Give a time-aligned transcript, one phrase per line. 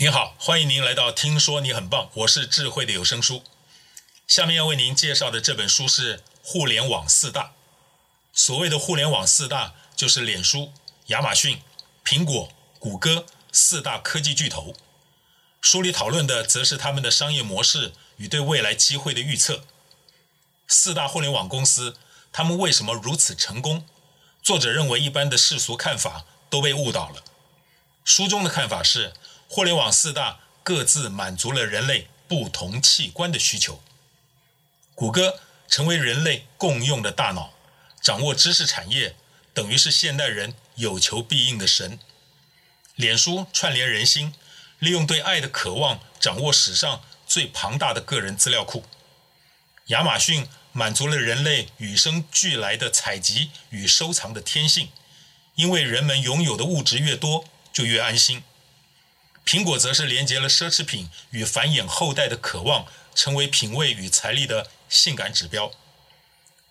[0.00, 3.44] 您好，欢迎您来到听说你很棒，我是智慧的有声书。
[4.26, 7.52] 下面要为您介绍的这本书是互联网四大。
[8.32, 10.72] 所谓的互联网四大，就是脸书、
[11.08, 11.60] 亚马逊、
[12.02, 14.74] 苹果、谷歌四大科技巨头。
[15.60, 19.66] 书里讨论的则是他们的商业模式与对未来机会的预测。
[20.66, 21.98] 四大互联网公司，
[22.32, 23.86] 他们为什么如此成功？
[24.42, 27.22] 作者认为一般的世俗看法都被误导了。
[28.02, 29.12] 书中的看法是，
[29.52, 33.82] 互联网四大各自满足了人类不同器官的需求。
[34.94, 37.52] 谷歌成为人类共用的大脑，
[38.00, 39.16] 掌握知识产业，
[39.52, 41.98] 等于是现代人有求必应的神。
[42.94, 44.32] 脸书串联人心，
[44.78, 48.84] 利用对爱的渴望，掌握史上最庞大的个人资料库。
[49.86, 54.92] 亚马逊满足了人类与生俱来的采集与收藏的天性，
[55.56, 58.44] 因为人们拥有的物质越多，就越安心。
[59.44, 65.72] 苹果则是连接了奢侈品与繁衍后代的渴望，成为品味与财力的性感指标。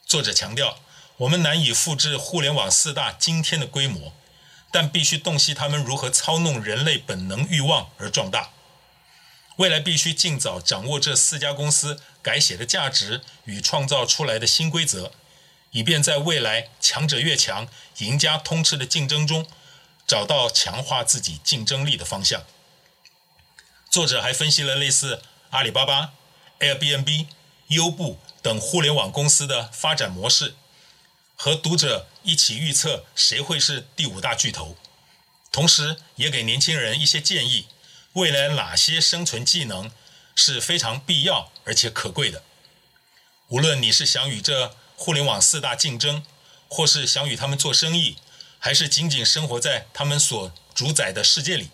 [0.05, 0.79] 作者强调，
[1.17, 4.13] 我们难以复制互联网四大今天的规模，
[4.71, 8.51] 但必须洞悉他们如何操弄人类本能欲望而壮大。
[9.57, 15.11] 未来必须尽早掌握这四家公司改写的价值与创造出来的新规则，
[15.71, 19.45] 以便在未来强者越强、赢家通吃的竞争中，
[20.07, 22.45] 找到强化自己竞争力的方向。
[23.89, 26.13] 作者还分析了类似阿里巴巴、
[26.59, 27.25] Airbnb、
[27.69, 30.53] 优步等互联网公司的发展模式，
[31.35, 34.77] 和读者一起预测谁会是第五大巨头，
[35.51, 37.65] 同时也给年轻人一些建议：
[38.13, 39.91] 未来哪些生存技能
[40.35, 42.43] 是非常必要而且可贵的。
[43.47, 46.23] 无论你是想与这互联网四大竞争，
[46.67, 48.17] 或是想与他们做生意，
[48.59, 51.71] 还是仅仅生活在他们所主宰的世界里。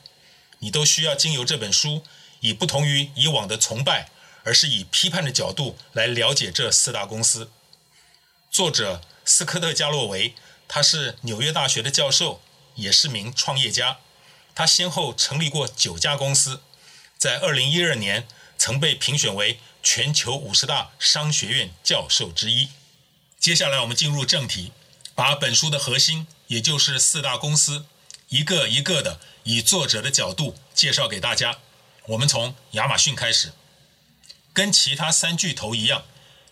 [0.66, 2.04] 你都需要经由这本书，
[2.40, 4.10] 以不同于以往的崇拜，
[4.44, 7.52] 而是以批判的角度来了解这四大公司。
[8.50, 10.34] 作者斯科特·加洛维，
[10.68, 12.42] 他是纽约大学的教授，
[12.74, 14.00] 也是名创业家。
[14.56, 16.62] 他先后成立过九家公司，
[17.16, 22.70] 在二零一二年曾被评选为全球五十大商学院教授之一。
[23.40, 24.72] 接下来我们进入正题，
[25.14, 27.86] 把本书的核心，也就是四大公司，
[28.30, 29.20] 一个一个的。
[29.46, 31.60] 以作者的角度介绍给大家。
[32.08, 33.54] 我们从亚马逊开始，
[34.54, 36.04] 跟其他三巨头一样，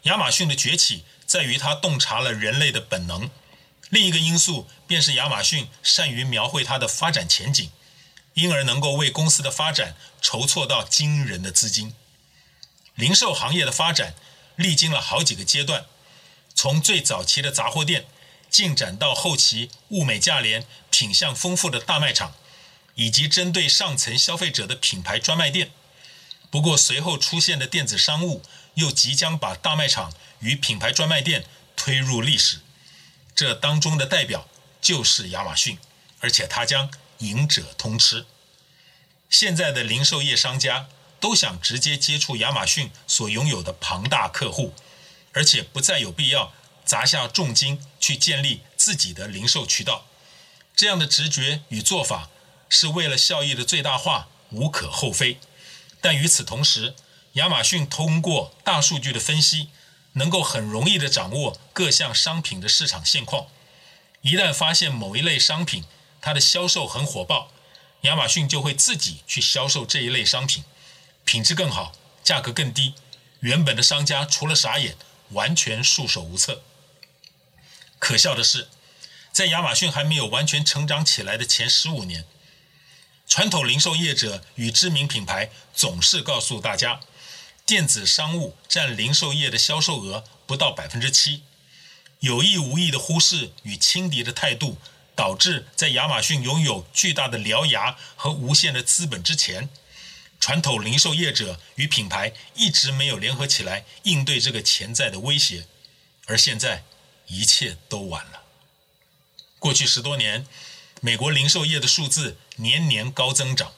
[0.04, 3.32] 亚马逊的崛起在于它洞察了人类的本能。
[3.90, 7.72] 另一个因素便是亚马逊善于描绘它的发展前景，
[8.36, 11.96] 因而能够为公司的发展筹措到惊人的资金。
[12.94, 14.14] 零售行业的发展
[14.56, 15.88] 历经了好几个阶段，
[16.54, 18.06] 从最早期的杂货店，
[18.52, 22.36] 进展到后期物美价廉、品相丰富的大卖场。
[22.96, 25.72] 以及针对上层消费者的品牌专卖店，
[26.52, 28.44] 不过随后出现的电子商务
[28.76, 31.46] 又即将把大卖场与品牌专卖店
[31.76, 32.60] 推入历史。
[33.36, 34.48] 这当中的代表
[34.80, 35.80] 就是亚马逊，
[36.20, 38.26] 而且它将赢者通吃。
[39.30, 40.88] 现在的零售业商家
[41.20, 44.76] 都想直接接触亚马逊所拥有的庞大客户，
[45.32, 46.54] 而且不再有必要
[46.86, 50.06] 砸下重金去建立自己的零售渠道。
[50.76, 52.30] 这样的直觉与做法。
[52.74, 55.38] 是为了效益的最大化，无可厚非。
[56.02, 56.96] 但与此同时，
[57.34, 59.70] 亚马逊通过大数据的分析，
[60.14, 63.46] 能够很容易地掌握各项商品的市场现况。
[64.22, 65.86] 一旦发现某一类商品
[66.20, 67.52] 它的销售很火爆，
[68.02, 70.64] 亚马逊就会自己去销售这一类商品，
[71.24, 72.96] 品质更好，价格更低。
[73.42, 74.98] 原本的商家除了傻眼，
[75.30, 76.64] 完全束手无策。
[78.00, 78.68] 可笑的是，
[79.32, 82.26] 在亚马逊还没有完全成长起来的前十五年。
[83.34, 87.00] 传统零售业者与知名品牌总是告诉大家，
[87.66, 91.42] 电子商务占零售业的销售额不到百分之七。
[92.20, 94.78] 有意无意的忽视与轻敌的态度，
[95.16, 99.68] 导致在亚马逊拥有巨大的獠牙和无限的资本之前，
[100.40, 105.66] 传统零售业者与品牌一直没有联合起来应对这个潜在的威胁。
[106.28, 106.84] 而现在，
[107.26, 108.44] 一切都晚了。
[109.58, 110.46] 过去十多年。
[111.06, 113.74] 美国零售业的数字年年高增长，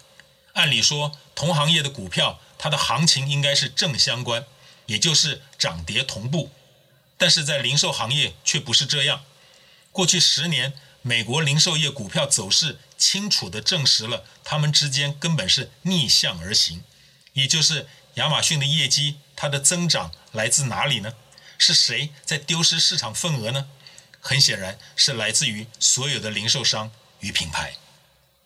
[0.53, 4.45] 按理说同行业的股票，它的行情应该是正相关，
[4.85, 6.51] 也就是涨跌同步。
[7.17, 9.23] 但是在零售行业却不是这样。
[9.91, 16.83] 过去十年，美国零售业股票走势清楚地证实了它们之间根本是逆向而行。
[17.33, 21.15] 也就是亚马逊的业绩，它的增长来自哪里呢？
[21.57, 23.67] 是谁在丢失市场份额呢？
[24.21, 26.91] 很显然是来自于所有的零售商。
[27.25, 27.75] 与品牌，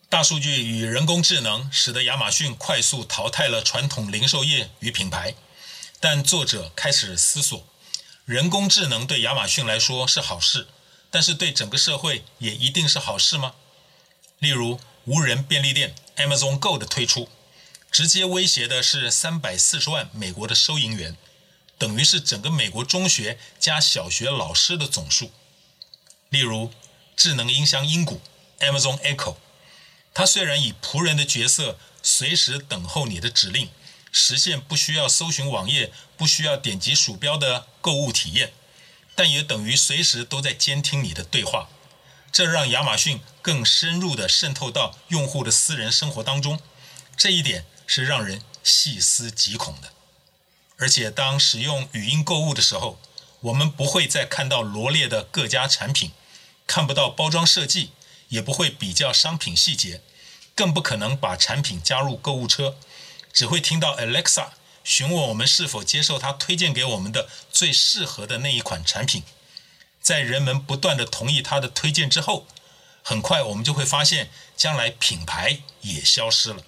[0.07, 5.35] 大数据与人工智能使得亚马逊快速淘汰了传统零售业与品牌，
[5.99, 7.67] 但作者开始思索：
[8.23, 10.69] 人工智能对亚马逊来说是好事，
[11.11, 13.53] 但是对整个社会也一定是好事吗？
[14.37, 17.27] 例如，无人便利店 Amazon Go 的推出，
[17.91, 21.17] 直接威胁的是三百四十万美国的收银员，
[21.77, 25.33] 等于是整个美国中学加小学老师的总数。
[26.29, 26.71] 例如，
[27.17, 28.21] 智能音箱音谷
[28.59, 29.35] Amazon Echo。
[30.13, 33.69] 它虽然以仆人的角色，随时等候你的指令，
[34.11, 38.53] 实现不需要搜寻网页、不需要点击鼠标的购物体验，
[39.15, 41.69] 但也等于随时都在监听你的对话。
[42.31, 46.59] 这让亚马逊更深入地渗透到用户的私人生活当中，
[47.17, 49.93] 这一点是让人细思极恐的。
[50.77, 53.01] 而且，当使用语音购物的时候，
[53.41, 56.11] 我们不会再看到罗列的各家产品，
[56.67, 57.91] 看不到包装设计，
[58.29, 60.01] 也不会比较商品细节。
[60.55, 62.75] 更不可能把产品加入购物车，
[63.31, 64.49] 只会听到 Alexa
[64.83, 69.23] 询问我们是否接受他推荐给我们的最适合的那一款产品。
[70.01, 72.45] 在人们不断地同意他的推荐之后，
[73.01, 76.63] 很快我们就会发现，将来品牌也消失了，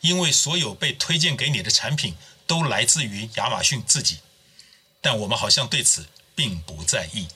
[0.00, 2.16] 因为所有被推荐给你的产品
[2.46, 4.20] 都来自于亚马逊自己。
[5.02, 7.28] 但我们好像对此并不在意。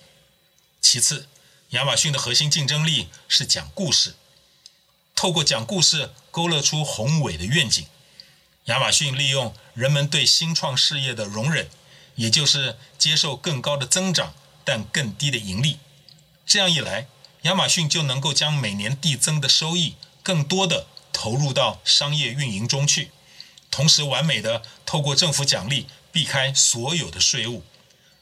[0.80, 1.28] 其次，
[1.70, 4.16] 亚马逊的核心竞争力是讲故事。
[5.14, 7.86] 透过讲故事勾勒出宏伟的愿景，
[8.64, 11.70] 亚马逊利用人们对新创事业的容忍，
[12.16, 14.34] 也就是接受更高的增长
[14.64, 15.78] 但更低的盈利。
[16.44, 17.06] 这样一来，
[17.42, 19.94] 亚马逊就能够将每年递增的收益
[20.24, 23.12] 更多的投入到商业运营中去，
[23.70, 27.62] 同时完美的透过政府奖励避开所有的税务。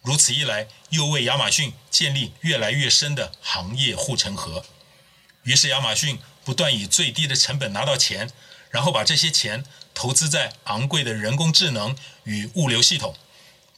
[0.03, 4.65] 如此一来，又为亚马逊建立越来越深的行业护城河。
[5.43, 6.19] 于是，亚马逊。
[6.45, 8.31] 不断以最低的成本拿到钱，
[8.71, 13.15] 然后把这些钱投资在昂贵的人工智能与物流系统，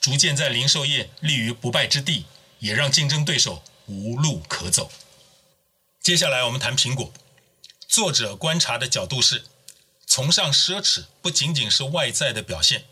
[0.01, 2.27] 逐渐在零售业立于不败之地，
[2.61, 4.93] 也让竞争对手无路可走。
[6.01, 7.13] 接下来我们谈苹果。
[7.89, 9.47] 作者观察的角度是，
[10.07, 12.85] 崇尚奢侈不仅仅是外在的表现，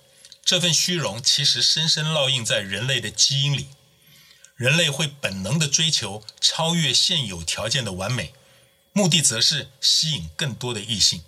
[0.48, 3.68] 这份虚荣其实深深烙印在人类的基因里。
[4.56, 8.32] 人类会本能地追求超越现有条件的完美。
[8.94, 11.22] 目的则是吸引更多的异性。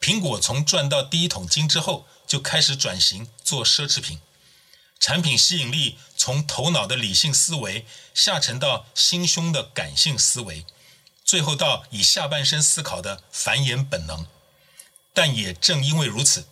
[0.00, 4.18] 苹果从赚到第一桶金之后，就开始转型做奢侈品，
[4.98, 10.66] 产品吸引力从头脑的理性思维下沉到心胸的感性思维，
[11.24, 14.26] 最后到以下半身思考的繁衍本能。
[15.14, 16.48] 但也正因为如此，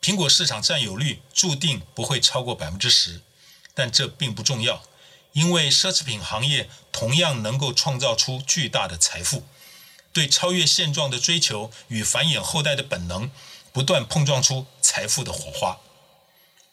[0.00, 3.20] 苹果市场占有率注定不会超过百分之十。
[3.72, 4.82] 但这并不重要。
[5.32, 9.44] 因为奢侈品行业同样能够创造出巨大的财富，
[10.12, 13.30] 对超越现状的追求与繁衍后代的本能，
[13.72, 15.78] 不断碰撞出财富的火花。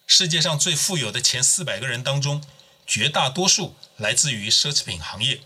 [0.08, 2.44] 世界上最富有的前四百个人当中，
[2.88, 5.42] 绝大多数来自于奢侈品行业，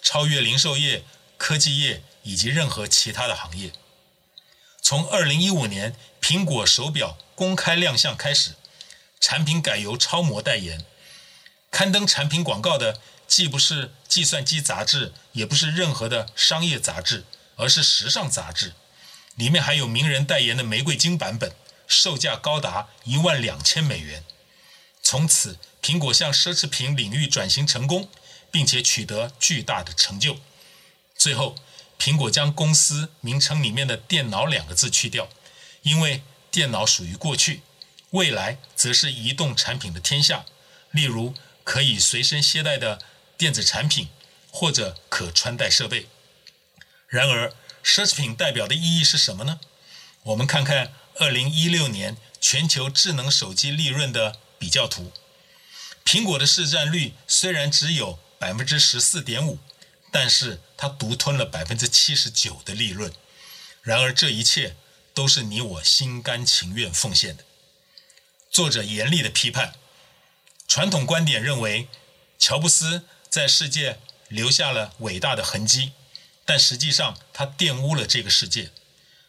[0.00, 1.04] 超越零售业、
[1.36, 3.72] 科技业以及任何其他的行业。
[4.88, 8.52] 从二零一五年苹果手表公开亮相开始，
[9.18, 10.84] 产品改由超模代言。
[11.72, 17.24] 刊登产品广告的既不是计算机杂志，也不是任何的商业杂志，
[17.56, 18.74] 而是时尚杂志。
[19.34, 21.50] 里面还有名人代言的玫瑰金版本，
[21.88, 24.22] 售价高达一万两千美元。
[25.02, 28.08] 从此，苹果向奢侈品领域转型成功，
[28.52, 30.38] 并且取得巨大的成就。
[31.18, 31.56] 最后，
[31.98, 35.28] 苹果将公司名称里面的“电脑”两个字去掉，
[35.82, 37.62] 因为电脑属于过去，
[38.10, 40.44] 未来则是移动产品的天下。
[40.90, 41.34] 例如，
[41.64, 43.00] 可以随身携带的
[43.36, 44.08] 电子产品，
[44.50, 46.06] 或者可穿戴设备。
[47.08, 49.60] 然而，奢侈品代表的意义是什么呢？
[50.22, 55.12] 我们看看二零一六年全球智能手机利润的比较图。
[56.04, 59.58] 苹果的市占率虽然只有百分之十四点五，
[60.10, 63.12] 但是他独吞了百分之七十九的利润。
[63.82, 64.76] 然而，这一切
[65.14, 67.44] 都是你我心甘情愿奉献的。
[68.50, 69.74] 作者严厉的批判。
[70.68, 71.88] 传统观点认为，
[72.38, 75.92] 乔布斯在世界留下了伟大的痕迹，
[76.44, 78.72] 但实际上他玷污了这个世界。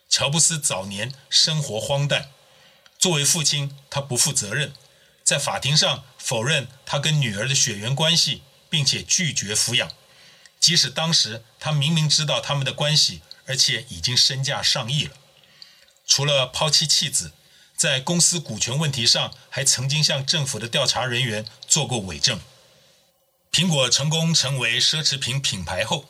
[0.10, 2.32] 乔布斯早年生活荒诞，
[2.98, 4.74] 作为父亲，他不负责任，
[5.24, 9.92] 在法庭上否认他跟女儿的血缘关系，并且拒绝抚养，
[10.60, 15.16] 即使当时他明明知道他们的关系，而且已经身价上亿了。
[16.06, 17.34] 除了抛妻弃子。
[17.78, 22.42] 在公司股权问题上，还曾经向政府的调查人员做过伪证。
[23.52, 26.10] 苹果成功成为奢侈品品牌后，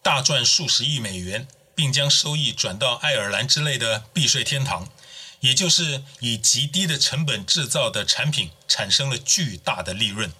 [0.00, 4.88] 大赚数十亿美元，并将收益转到爱尔兰之类的避税天堂，
[5.40, 10.32] 也就是以极低的成本制造的产品产生了巨大的利润。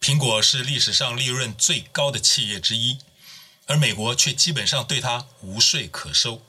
[0.00, 2.98] 苹果是历史上利润最高的企业之一，
[3.66, 6.42] 而美国却基本上对它无税可收。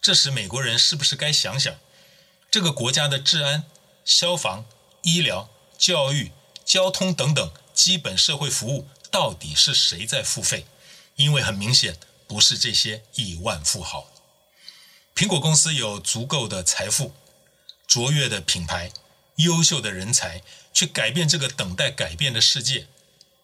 [0.00, 1.74] 这时，美国人是不是该想想，
[2.50, 3.64] 这个国家的治安、
[4.04, 4.64] 消防、
[5.02, 5.48] 医疗、
[5.78, 6.32] 教育、
[6.64, 10.66] 交通等等基本社会服务到底是谁在付费？
[11.16, 11.98] 因为很明显。
[12.24, 14.08] 不是这些亿万富豪。
[15.14, 17.14] 苹果公司有足够的财富、
[17.86, 18.90] 卓越的品牌、
[19.36, 22.86] 优秀的人才，去改变这个等待改变的世界。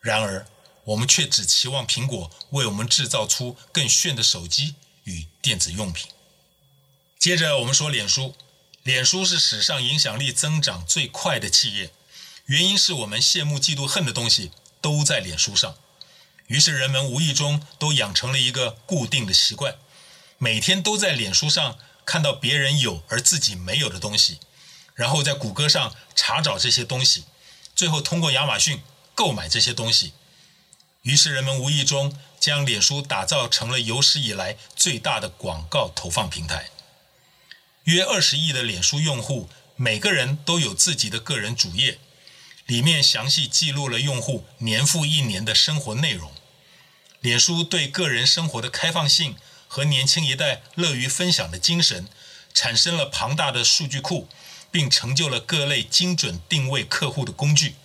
[0.01, 0.47] 然而，
[0.85, 6.11] 我们却只期望苹果为我们制造出更炫的手机与电子用品。
[7.19, 8.35] 接着，我们说脸书。
[8.85, 11.91] 脸书是史上影响力增长最快的企业，
[12.47, 15.77] 原因是我们羡慕、嫉妒、恨的东西都在脸书上。
[16.47, 19.77] 于是人们无意中都养成了一个固定的习惯，
[20.39, 21.77] 每天都在脸书上
[22.07, 24.39] 看到别人有而自己没有的东西，
[24.99, 27.23] 然后在谷歌上查找这些东西，
[27.77, 28.83] 最后通过亚马逊
[29.15, 30.13] 购买这些东西。
[31.03, 36.71] 于是人们无意中将脸书打造成了有史以来最大的广告投放平台。
[37.85, 42.01] 约二十亿的脸书用户，每个人都有自己的个人主页。
[42.67, 46.33] 里面详细记录了用户年复一年的生活内容。
[47.21, 49.37] 脸书对个人生活的开放性
[49.69, 52.09] 和年轻一代乐于分享的精神，
[52.53, 54.29] 产生了庞大的数据库，
[54.71, 57.77] 并成就了各类精准定位客户的工具。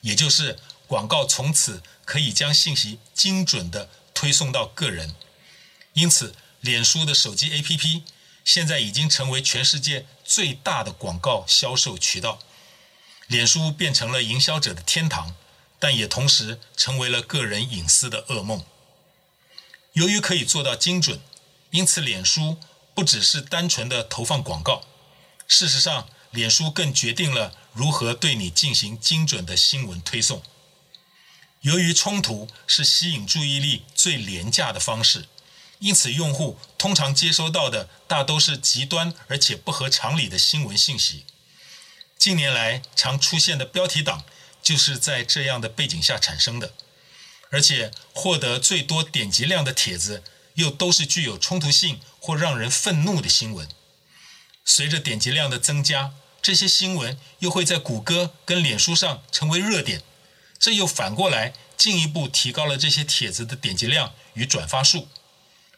[0.00, 5.14] 也就是广告从此可以将信息精准地推送到个人。
[5.92, 8.02] 因此，脸书的手机 APP
[8.44, 12.38] 现在已经成为全世界最大的广告销售渠道。
[13.26, 15.34] 脸书变成了营销者的天堂，
[15.78, 18.64] 但也同时成为了个人隐私的噩梦。
[19.92, 21.20] 由于可以做到精准，
[21.70, 22.58] 因此脸书
[22.94, 24.82] 不只是单纯的投放广告。
[25.46, 30.42] 事实上，脸书更决定了如何对你进行精准的新闻推送。
[31.60, 35.26] 由于冲突是吸引注意力最廉价的方式，
[35.78, 41.24] 因此用户通常接收到的大都是极端而且不合常理的新闻信息。
[42.16, 44.24] 近年来常出现的标题党，
[44.62, 46.74] 就是在这样的背景下产生的，
[47.50, 50.22] 而且获得最多点击量的帖子，
[50.54, 53.68] 又都是具有冲突性或让人愤怒的新闻。
[54.72, 60.00] 随着点击量的增加，这些新闻又会在谷歌跟脸书上成为热点，
[60.60, 65.08] 这又反过来进一步提高了这些帖子的点击量与转发数，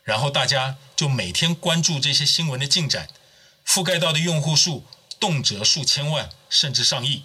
[0.05, 3.09] 然后大家就每天关注这些新闻的进展，
[3.67, 4.85] 覆盖到的用户数。
[5.19, 7.23] 动辄数千万甚至上亿，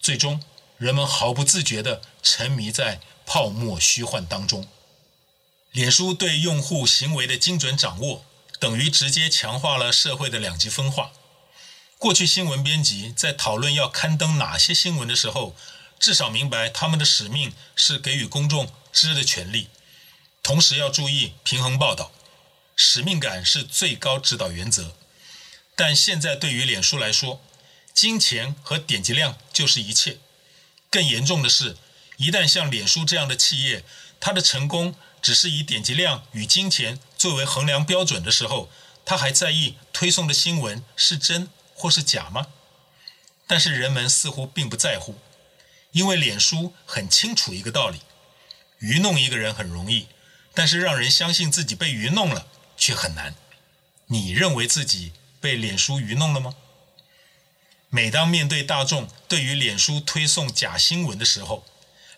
[0.00, 0.40] 最终
[0.78, 4.66] 人们毫不自觉地沉迷在泡沫虚幻当中。
[5.72, 8.24] 脸书对用户行为的精准掌握，
[8.62, 11.10] 等于直接强化了社会的两极分化。
[11.98, 15.56] 过去新闻编辑在讨论要刊登哪些新闻的时候，
[15.98, 19.68] 至少明白他们的使命是给予公众知的权利，
[20.44, 22.12] 同时要注意平衡报道，
[22.76, 24.94] 使命感是最高指导原则。
[25.74, 27.42] 但现在对于脸书来说，
[27.92, 30.18] 金钱和点击量就是一切。
[30.88, 31.76] 更严重的是，
[32.16, 33.82] 一旦像脸书这样的企业，
[34.20, 38.68] 它的成功只是以点击量与金钱作为衡量标准的时候，
[39.04, 42.48] 他还在意推送的新闻是真或是假吗？
[43.46, 45.18] 但是人们似乎并不在乎，
[45.92, 48.00] 因为脸书很清楚一个道理：
[48.78, 50.08] 愚弄一个人很容易，
[50.52, 53.34] 但是让人相信自己被愚弄了却很难。
[54.06, 56.54] 你认为自己被脸书愚弄了吗？
[57.90, 61.64] 每当面对大众对于脸书推送假新闻的时候，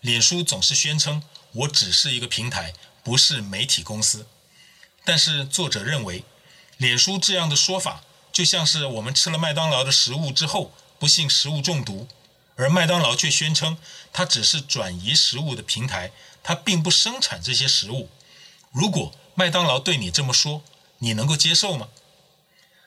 [0.01, 1.21] 脸书总是宣称
[1.51, 2.73] ：“我只是一个平台，
[3.05, 4.27] 不是媒体公司。”
[5.05, 6.25] 但是作者认为，
[6.77, 12.07] 脸书这样的说法就像是我们吃了麦当劳的食物之后不幸食物中毒，
[12.55, 13.77] 而麦当劳却宣称
[14.11, 18.09] 它只是转移食物的平台，它并不生产这些食物。
[18.71, 20.63] 如果麦当劳对你这么说，
[20.97, 21.89] 你能够接受吗？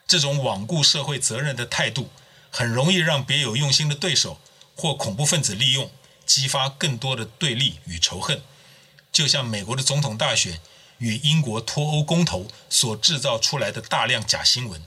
[0.06, 2.10] 这种罔顾社会责任的态度，
[2.50, 4.40] 很容易让别有用心的对手
[4.74, 5.90] 或恐怖分子利用，
[6.26, 8.42] 激发更多的对立与仇恨。
[9.18, 10.60] 就像美国的总统大选
[10.98, 14.80] 与英国脱欧公投所制造出来的大量假新闻，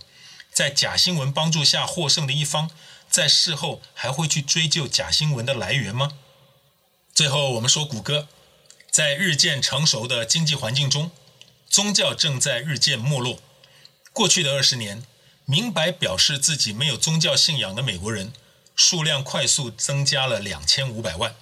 [0.54, 2.72] 在假新闻帮助下获胜的一方，
[3.10, 6.14] 在事后还会去追究假新闻的来源吗？
[7.14, 8.30] 最后，我们说谷歌，
[8.90, 11.12] 在日渐成熟的经济环境中，
[11.70, 13.38] 宗教正在日渐没落。
[14.14, 15.06] 过去的二十年，
[15.44, 18.32] 明白表示自己没有宗教信仰的美国人
[18.78, 21.36] 数量快速增加了两千五百万。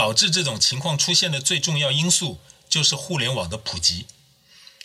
[0.00, 2.40] 导致这种情况出现的最重要因素
[2.70, 4.06] 就是互联网的普及。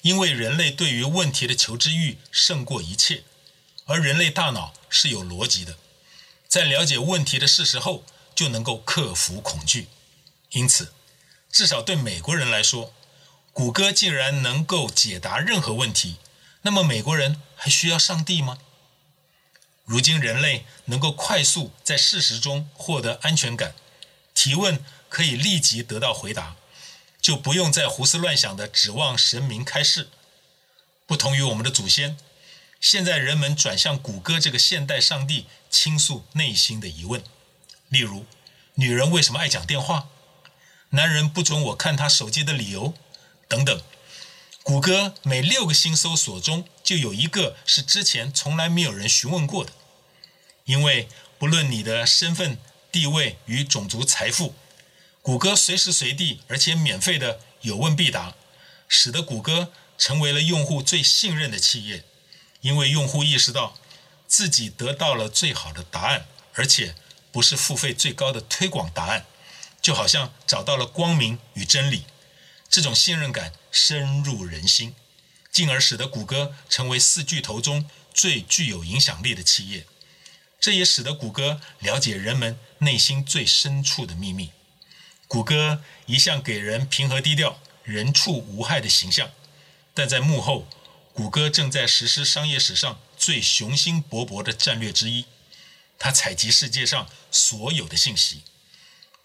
[0.01, 3.23] 因为人类对于问题的求知欲胜过一切，
[3.85, 5.77] 而人类大脑是有逻辑的，
[6.49, 8.03] 在了解问题的事实后，
[8.35, 9.87] 就能够克服恐惧。
[10.49, 10.91] 因此，
[11.49, 12.93] 至少对美国人来说，
[13.53, 16.17] 谷歌竟然能够解答任何问题，
[16.63, 18.57] 那么美国人还需要上帝吗？
[19.85, 23.73] 如今人类能够快速在事实中获得安全感，
[24.33, 24.83] 提问
[25.15, 26.57] 可以立即得到回答。
[27.21, 30.09] 就不用再胡思乱想的指望神明开示。
[31.07, 32.17] 不同于我们的祖先，
[32.81, 37.23] 现在人们转向谷歌这个现代上帝倾诉内心的疑问，
[37.87, 38.25] 例如：
[38.73, 40.09] 女人为什么爱讲电话？
[40.89, 42.93] 男人不准我看他手机的理由？
[43.47, 43.81] 等等。
[44.63, 49.71] 谷歌每六个新搜索中就有一个是之前从来没有人询问过的，
[50.65, 51.07] 因为
[51.39, 52.59] 不论你的身份、
[52.91, 54.53] 地位与种族、财富。
[55.25, 58.35] 谷歌随时随地，而且免费的有问必答，
[58.87, 62.05] 使得谷歌成为了用户最信任的企业。
[62.61, 63.75] 因为用户意识到
[64.27, 66.93] 自己得到了最好的答案，而且
[67.31, 69.25] 不是付费最高的推广答案，
[69.81, 72.05] 就好像找到了光明与真理。
[72.69, 74.93] 这种信任感深入人心，
[75.51, 79.87] 进而使得谷歌成为四巨头中最具有影响力的企业。
[80.59, 84.51] 这也使得谷歌了解人们内心最深处的秘密。
[85.35, 89.31] 谷歌一向给人平和低调、人畜无害的形象，
[89.93, 90.65] 但在幕后，
[91.11, 95.25] 谷歌正在实施商业史上最雄心勃勃的战略之一。
[95.99, 98.43] 它采集世界上所有的信息，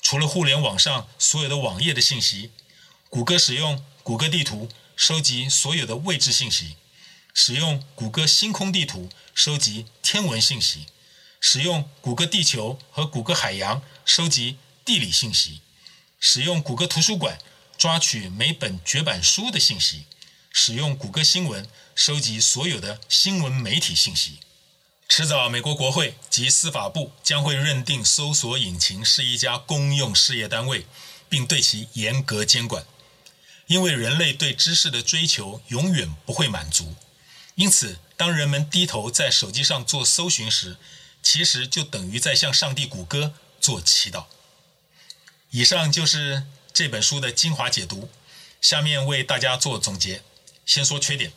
[0.02, 2.50] 除了互联网上所有的网页的信息，
[3.08, 6.74] 谷歌使用谷歌地图收集所有的位置信息，
[7.32, 10.86] 使用谷歌星空地图收集天文信息，
[11.40, 15.60] 使用谷歌地球和谷歌海洋收集地理信息。
[16.22, 17.38] 使用谷歌图书馆
[17.78, 20.04] 抓取每本绝版书的信息，
[20.52, 24.38] 使用谷歌新闻收集所有的新闻媒体信息。
[25.08, 30.84] 迟早，美国国会及司法部将会认定搜索引擎是一家公用事业单位，
[31.30, 32.84] 并对其严格监管。
[33.66, 36.96] 因为人类对知识的追求永远不会满足，
[37.54, 40.76] 因此，当人们低头在手机上做搜寻时，
[41.22, 44.26] 其实就等于在向上帝谷歌做祈祷。
[45.50, 48.08] 以上就是这本书的精华解读，
[48.60, 50.22] 下面为大家做总结。
[50.64, 51.32] 先说缺点，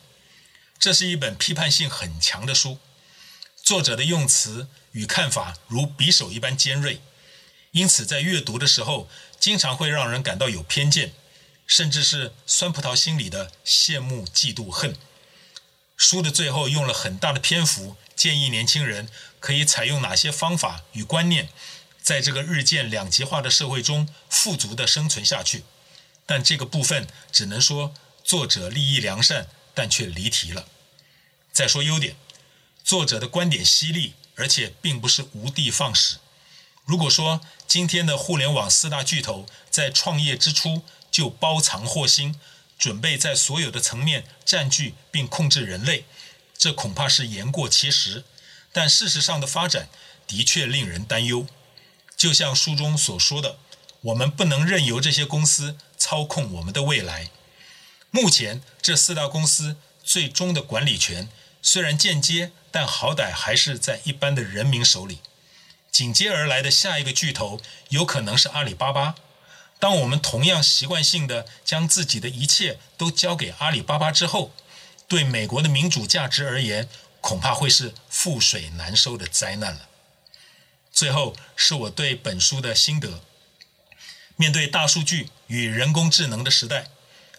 [0.78, 2.78] 这是一本批判性很强的书，
[3.60, 7.00] 作者的用词与看法如匕首一般尖锐，
[7.72, 11.12] 因此在阅读的时候，经常会让人感到有偏见，
[11.66, 14.96] 甚至是酸葡萄心理的羡慕、嫉妒、恨。
[15.96, 19.08] 书的最后用了很大的篇幅，建议年轻人
[19.40, 21.48] 可以采用哪些方法与观念。
[22.04, 25.64] 在这个日渐两极化的社会中，富足地生存下去，
[26.26, 30.68] 但这个部分只能说作者立意良善，但却离题了。
[31.50, 32.14] 再说优点，
[32.84, 36.18] 作者的观点犀利，而且并不是无的放矢。
[36.84, 42.38] 如果说今天的互联网四大巨头在创业之初就包藏祸心，
[42.78, 46.04] 准备在所有的层面占据并控制人类，
[46.58, 48.24] 这恐怕是言过其实。
[48.74, 49.88] 但事实上的发展
[50.26, 51.46] 的确令人担忧。
[52.24, 53.58] 就像书中所说的，
[54.00, 57.28] 我们不能任由这些公司操控我们的未来。
[58.10, 61.28] 目前，这四大公司最终的管理权
[61.60, 65.18] 虽然间接，但好歹还是在一般的人民手里。
[65.90, 67.60] 紧接而来的下一个巨头
[67.90, 69.16] 有可能是阿里巴巴。
[69.78, 74.50] 当我们同样习惯性的将自己的一切都交给阿里巴巴之后，
[75.06, 76.88] 对美国的民主价值而言，
[77.20, 79.88] 恐怕会是覆水难收的灾难了。
[80.94, 83.20] 最后是我对本书的心得。
[84.36, 86.86] 面对大数据与人工智能的时代，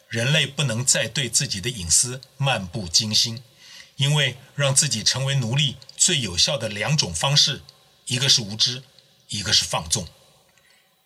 [0.09, 3.41] 人类不能再对自己的隐私漫不经心，
[3.95, 7.61] 因为让自己成为奴隶最有效的两种方式，
[8.07, 8.83] 一个是无知，
[9.29, 10.05] 一个是放纵。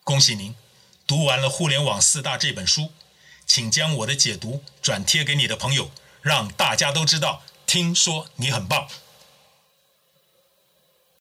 [0.03, 0.55] 恭喜您，
[1.05, 2.91] 读完了《互联网四大》这本书，
[3.45, 5.91] 请将我的解读转贴给你的朋友，
[6.23, 7.43] 让大家都知道。
[7.67, 8.87] 听说你很棒。